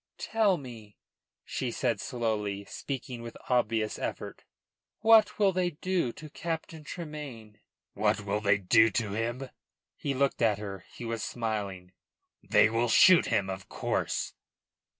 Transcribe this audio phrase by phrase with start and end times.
[0.17, 0.97] "Tell me,"
[1.45, 4.45] she said slowly, speaking with obvious effort,
[5.01, 7.59] "what will they do to Captain Tremayne?"
[7.93, 9.51] "What will they do to him?"
[9.95, 10.85] He looked at her.
[10.91, 11.91] He was smiling.
[12.41, 14.33] "They will shoot him, of course."